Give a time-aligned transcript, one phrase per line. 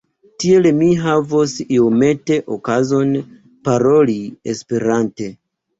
[0.43, 3.15] Tiel mi havos iomete okazon
[3.69, 4.21] paroli
[4.57, 5.35] Esperante.